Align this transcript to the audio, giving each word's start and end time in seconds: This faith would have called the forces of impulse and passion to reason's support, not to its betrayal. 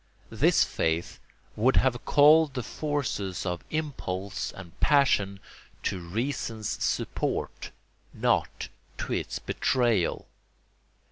This 0.31 0.63
faith 0.63 1.19
would 1.55 1.75
have 1.77 2.05
called 2.05 2.55
the 2.55 2.63
forces 2.63 3.45
of 3.45 3.63
impulse 3.69 4.51
and 4.51 4.79
passion 4.79 5.39
to 5.83 5.99
reason's 5.99 6.83
support, 6.83 7.69
not 8.11 8.69
to 8.97 9.13
its 9.13 9.37
betrayal. 9.37 10.27